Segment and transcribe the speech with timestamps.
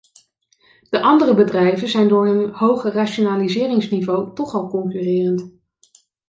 [0.89, 5.51] De andere bedrijven zijn door hun hoge rationaliseringsniveau toch al concurrerend.